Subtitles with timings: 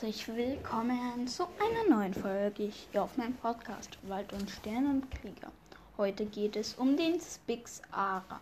[0.00, 5.50] herzlich willkommen zu einer neuen Folge hier auf meinem Podcast Wald und Sternenkrieger.
[5.96, 8.38] Heute geht es um den Spix Ara.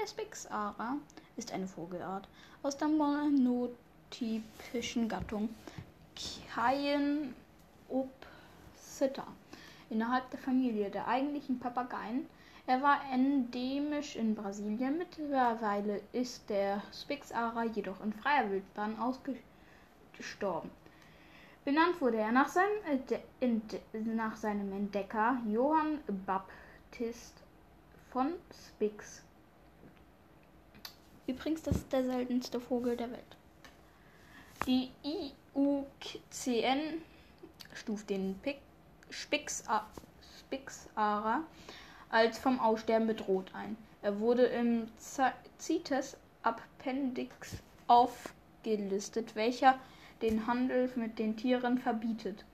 [0.00, 0.96] Der Spix Ara
[1.36, 2.26] ist eine Vogelart
[2.62, 5.50] aus der monotypischen Gattung
[6.16, 7.34] Cyanopsita
[9.90, 12.24] innerhalb der Familie der eigentlichen Papageien.
[12.66, 14.96] Er war endemisch in Brasilien.
[14.96, 19.44] Mittlerweile ist der Spix Ara jedoch in freier Wildbahn ausgestorben
[20.16, 20.70] gestorben.
[21.66, 23.02] Benannt wurde er nach seinem,
[23.40, 27.34] äh, nach seinem Entdecker Johann Baptist
[28.12, 28.34] von
[28.68, 29.24] Spix.
[31.26, 33.36] Übrigens, das ist der seltenste Vogel der Welt.
[34.68, 34.92] Die
[35.56, 37.02] IUCN
[37.74, 38.38] stuft den
[39.10, 39.88] Spixarer
[42.10, 43.76] als vom Aussterben bedroht ein.
[44.02, 44.86] Er wurde im
[45.58, 47.56] CITES Appendix
[47.88, 49.80] aufgelistet, welcher
[50.22, 52.44] den Handel mit den Tieren verbietet.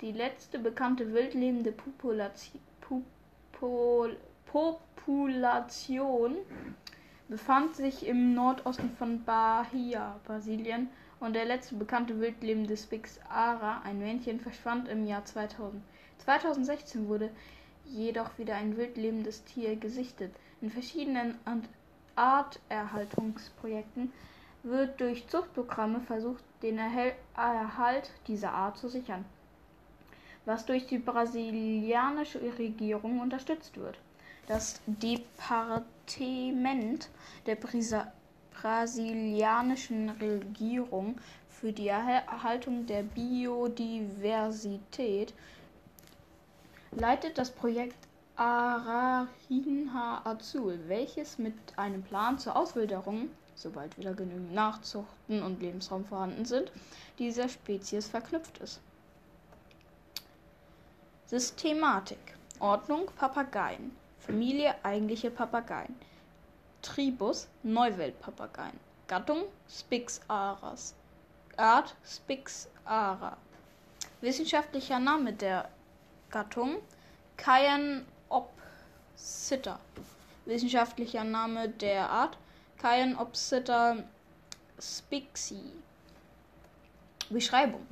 [0.00, 2.62] Die letzte bekannte wildlebende Population,
[4.46, 6.36] Population
[7.28, 10.88] befand sich im Nordosten von Bahia, Brasilien,
[11.20, 15.82] und der letzte bekannte wildlebende Spix Ara, ein Männchen, verschwand im Jahr 2000.
[16.18, 17.30] 2016 wurde
[17.84, 20.34] jedoch wieder ein wildlebendes Tier gesichtet.
[20.62, 21.38] In verschiedenen
[22.16, 24.12] Arterhaltungsprojekten
[24.62, 29.24] wird durch Zuchtprogramme versucht, den Erhalt dieser Art zu sichern,
[30.44, 33.98] was durch die brasilianische Regierung unterstützt wird.
[34.46, 37.08] Das Departement
[37.46, 37.56] der
[38.52, 45.34] brasilianischen Regierung für die Erhaltung der Biodiversität
[46.90, 47.96] leitet das Projekt
[48.36, 56.44] Ararinha Azul, welches mit einem Plan zur Auswilderung sobald wieder genügend Nachzuchten und Lebensraum vorhanden
[56.44, 56.72] sind,
[57.18, 58.80] dieser Spezies verknüpft ist.
[61.26, 62.18] Systematik.
[62.58, 63.94] Ordnung Papageien.
[64.18, 65.94] Familie eigentliche Papageien.
[66.82, 68.78] Tribus Neuweltpapageien.
[69.06, 70.94] Gattung Spixaras.
[71.56, 73.36] Art Spixara.
[74.20, 75.68] Wissenschaftlicher Name der
[76.30, 76.78] Gattung
[77.36, 78.08] Cyanopsita.
[80.46, 82.36] Wissenschaftlicher Name der Art
[82.80, 84.04] kein Obsitter
[84.80, 85.60] Spixi.
[87.28, 87.86] Beschreibung.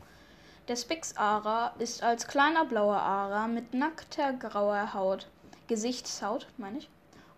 [0.66, 5.28] Der Spix-Ara ist als kleiner blauer Ara mit nackter grauer Haut,
[5.66, 6.88] Gesichtshaut, meine ich,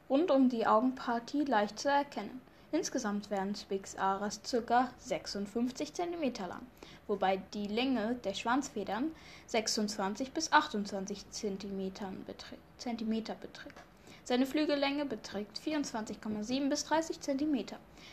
[0.08, 2.40] rund um die Augenpartie leicht zu erkennen.
[2.72, 4.92] Insgesamt werden Spix-Aras ca.
[4.98, 6.64] 56 cm lang,
[7.08, 9.10] wobei die Länge der Schwanzfedern
[9.46, 11.92] 26 bis 28 cm
[12.26, 13.89] beträgt.
[14.25, 17.66] Seine Flügellänge beträgt 24,7 bis 30 cm.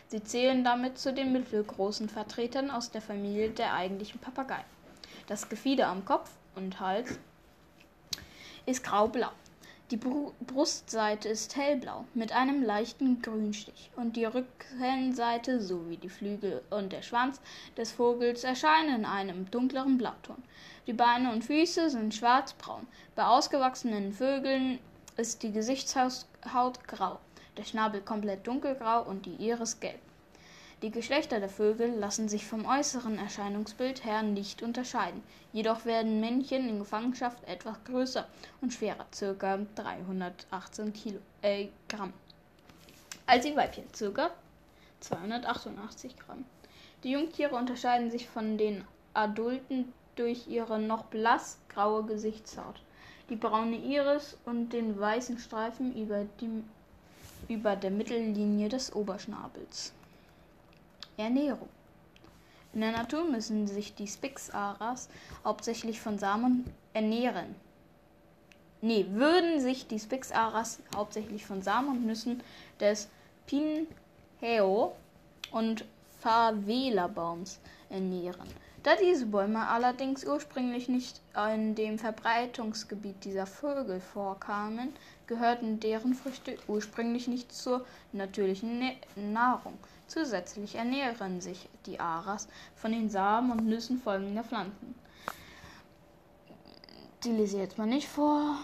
[0.07, 4.65] Sie zählen damit zu den mittelgroßen Vertretern aus der Familie der eigentlichen Papageien.
[5.27, 7.19] Das Gefieder am Kopf und Hals
[8.65, 9.31] ist graublau.
[9.89, 16.91] Die Brustseite ist hellblau mit einem leichten Grünstich und die Rückenseite sowie die Flügel und
[16.91, 17.39] der Schwanz
[17.77, 20.43] des Vogels erscheinen in einem dunkleren Blauton.
[20.87, 22.85] Die Beine und Füße sind schwarzbraun.
[23.15, 24.79] Bei ausgewachsenen Vögeln
[25.17, 26.25] ist die Gesichtshaut
[26.87, 27.19] grau,
[27.57, 29.99] der Schnabel komplett dunkelgrau und die Iris gelb.
[30.83, 36.69] Die Geschlechter der Vögel lassen sich vom äußeren Erscheinungsbild her nicht unterscheiden, jedoch werden Männchen
[36.69, 38.27] in Gefangenschaft etwas größer
[38.61, 39.59] und schwerer, ca.
[39.73, 42.13] 318 Kilo, äh, Gramm,
[43.25, 44.29] als die Weibchen, ca.
[44.99, 46.45] 288 Gramm.
[47.03, 48.83] Die Jungtiere unterscheiden sich von den
[49.15, 52.81] Adulten durch ihre noch blassgraue Gesichtshaut
[53.29, 56.63] die braune Iris und den weißen Streifen über, die,
[57.47, 59.93] über der Mittellinie des Oberschnabels.
[61.17, 61.69] Ernährung.
[62.73, 65.09] In der Natur müssen sich die Spixaras
[65.43, 67.55] hauptsächlich von Samen ernähren.
[68.81, 72.43] Nee, würden sich die Spixaras hauptsächlich von Samen und Nüssen
[72.79, 73.09] des
[73.47, 74.95] Pinheo
[75.51, 75.85] und
[76.21, 77.59] Favela-Baums
[77.89, 78.47] ernähren.
[78.87, 81.19] Da diese Bäume allerdings ursprünglich nicht
[81.53, 84.93] in dem Verbreitungsgebiet dieser Vögel vorkamen,
[85.27, 89.77] gehörten deren Früchte ursprünglich nicht zur natürlichen Nahrung.
[90.07, 94.95] Zusätzlich ernähren sich die Aras von den Samen und Nüssen folgender Pflanzen.
[97.25, 98.55] Die lese ich jetzt mal nicht vor.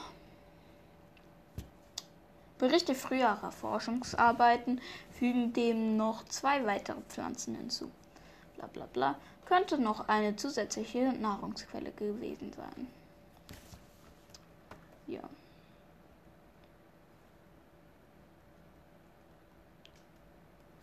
[2.59, 4.79] Berichte früherer Forschungsarbeiten
[5.11, 7.91] fügen dem noch zwei weitere Pflanzen hinzu.
[8.67, 9.15] Bla bla bla
[9.45, 12.87] könnte noch eine zusätzliche Nahrungsquelle gewesen sein.
[15.07, 15.21] Ja.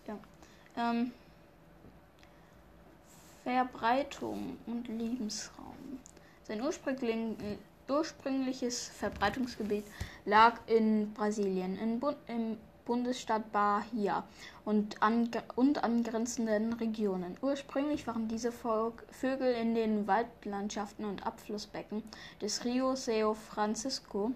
[0.06, 0.18] Ja.
[0.76, 1.12] Ähm,
[3.44, 6.00] Verbreitung und Lebensraum.
[6.44, 6.62] Sein
[7.88, 9.84] ursprüngliches Verbreitungsgebiet
[10.26, 12.58] lag in Brasilien, in Bu im
[12.90, 14.24] Bundesstaat Bahia
[14.64, 17.36] und, an, und angrenzenden Regionen.
[17.40, 22.02] Ursprünglich waren diese Vögel in den Waldlandschaften und Abflussbecken
[22.42, 24.32] des Rio São Francisco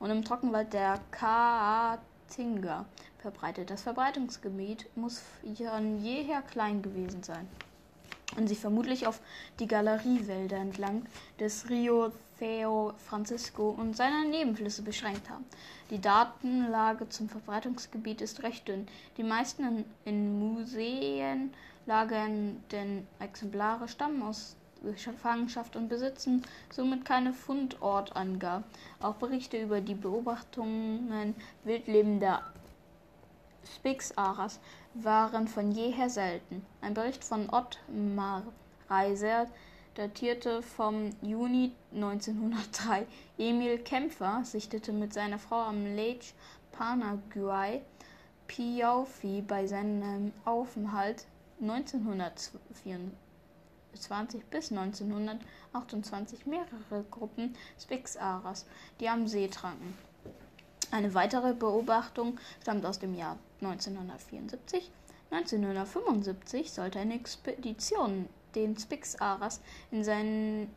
[0.00, 2.84] und im Trockenwald der Caatinga
[3.20, 3.70] verbreitet.
[3.70, 5.22] Das Verbreitungsgebiet muss
[5.56, 7.48] von jeher klein gewesen sein
[8.36, 9.22] und sich vermutlich auf
[9.60, 11.06] die Galeriewälder entlang
[11.40, 12.12] des Rio
[12.44, 15.44] São Francisco und seiner Nebenflüsse beschränkt haben.
[15.90, 18.86] Die Datenlage zum Verbreitungsgebiet ist recht dünn.
[19.16, 21.54] Die meisten in, in Museen
[21.86, 28.64] lagernden Exemplare stammen aus Gefangenschaft und besitzen somit keine Fundortangabe.
[29.00, 32.42] Auch Berichte über die Beobachtungen wildlebender
[33.76, 34.60] Spix-Aras
[34.92, 36.64] waren von jeher selten.
[36.82, 38.42] Ein Bericht von Ottmar
[38.90, 39.46] Reiser
[39.94, 43.06] datierte vom Juni 1903.
[43.38, 46.26] Emil Kämpfer sichtete mit seiner Frau am Lake
[46.72, 47.82] Panaguay
[48.46, 51.26] Piaufi bei seinem Aufenthalt
[51.60, 58.66] 1924 bis 1928 mehrere Gruppen Spix-Aras,
[59.00, 59.96] die am See tranken.
[60.90, 64.90] Eine weitere Beobachtung stammt aus dem Jahr 1974.
[65.30, 69.60] 1975 sollte eine Expedition den Spix-Aras
[69.90, 70.74] in seinen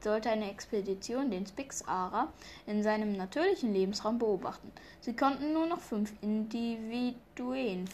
[0.00, 2.32] sollte eine Expedition den Spix-Ara
[2.66, 4.70] in seinem natürlichen Lebensraum beobachten.
[5.00, 7.88] Sie konnten nur noch fünf Individuen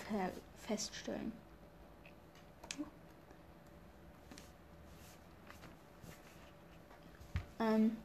[0.67, 1.33] feststellen.
[7.61, 7.97] Ähm,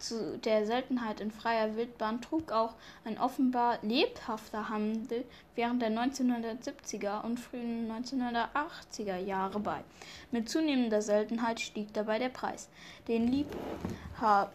[0.00, 2.74] zu der Seltenheit in freier Wildbahn trug auch
[3.04, 5.24] ein offenbar lebhafter Handel
[5.54, 9.84] während der 1970er und frühen 1980er Jahre bei.
[10.30, 12.68] Mit zunehmender Seltenheit stieg dabei der Preis,
[13.08, 14.50] den, Liebha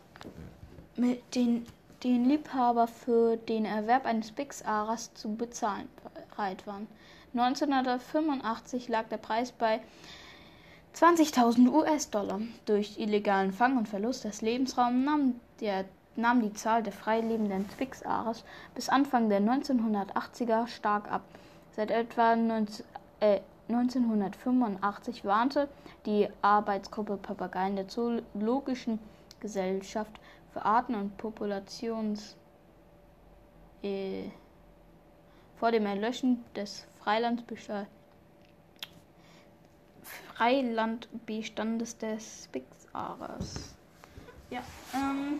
[0.98, 1.66] den,
[2.04, 5.90] den Liebhaber für den Erwerb eines Bix-Aras zu bezahlen
[6.36, 6.88] bereit waren.
[7.34, 9.82] 1985 lag der Preis bei
[10.96, 12.40] 20.000 US-Dollar.
[12.66, 15.84] Durch illegalen Fang und Verlust des Lebensraums nahm, der,
[16.16, 21.24] nahm die Zahl der freilebenden Spix-Ares bis Anfang der 1980er stark ab.
[21.76, 22.86] Seit etwa 19,
[23.20, 25.68] äh, 1985 warnte
[26.06, 29.00] die Arbeitsgruppe Papageien der Zoologischen
[29.42, 30.14] Gesellschaft
[30.54, 32.38] für Arten- und Populations
[33.84, 34.30] äh,
[35.58, 37.90] vor dem Erlöschen des Freilandbestands
[40.36, 43.74] Freilandbestandes des Spixares.
[44.50, 44.62] Ja,
[44.94, 45.40] ähm.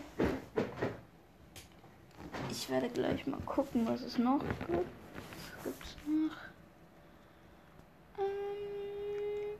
[2.50, 4.72] Ich werde gleich mal gucken, was es noch gibt.
[4.72, 6.36] Was gibt's noch?
[8.18, 9.58] Ähm.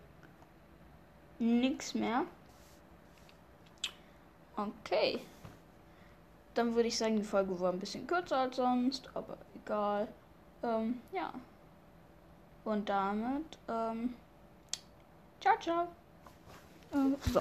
[1.60, 2.24] Nix mehr.
[4.56, 5.20] Okay.
[6.54, 10.08] Dann würde ich sagen, die Folge war ein bisschen kürzer als sonst, aber egal.
[10.62, 11.30] Ähm, ja.
[12.64, 14.14] Und damit, ähm.
[15.46, 15.88] Ciao, ciao.
[16.92, 17.40] Äh, so.